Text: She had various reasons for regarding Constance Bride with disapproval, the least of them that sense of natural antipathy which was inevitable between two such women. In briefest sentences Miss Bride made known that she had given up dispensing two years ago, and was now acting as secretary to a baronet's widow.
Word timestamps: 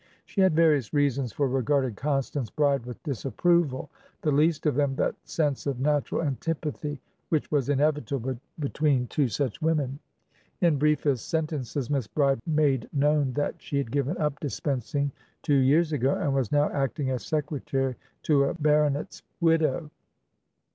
She 0.25 0.41
had 0.41 0.55
various 0.55 0.95
reasons 0.95 1.31
for 1.31 1.47
regarding 1.47 1.93
Constance 1.93 2.49
Bride 2.49 2.87
with 2.87 3.03
disapproval, 3.03 3.91
the 4.23 4.31
least 4.31 4.65
of 4.65 4.73
them 4.73 4.95
that 4.95 5.13
sense 5.29 5.67
of 5.67 5.79
natural 5.79 6.23
antipathy 6.23 6.99
which 7.29 7.51
was 7.51 7.69
inevitable 7.69 8.39
between 8.57 9.05
two 9.05 9.27
such 9.27 9.61
women. 9.61 9.99
In 10.59 10.79
briefest 10.79 11.27
sentences 11.29 11.87
Miss 11.91 12.07
Bride 12.07 12.39
made 12.47 12.89
known 12.91 13.33
that 13.33 13.61
she 13.61 13.77
had 13.77 13.91
given 13.91 14.17
up 14.17 14.39
dispensing 14.39 15.11
two 15.43 15.53
years 15.53 15.93
ago, 15.93 16.15
and 16.15 16.33
was 16.33 16.51
now 16.51 16.71
acting 16.71 17.11
as 17.11 17.23
secretary 17.23 17.95
to 18.23 18.45
a 18.45 18.55
baronet's 18.55 19.21
widow. 19.39 19.91